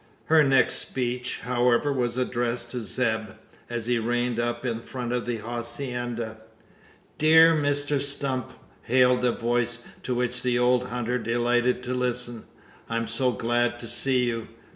[0.25, 3.19] Her next speech, however, was addressed to Zeb,
[3.69, 6.37] as he reined up in front of the hacienda.
[7.19, 8.51] "Dear Mr Stump!"
[8.81, 12.45] hailed a voice, to which the old hunter delighted to listen.
[12.89, 14.47] "I'm so glad to see you.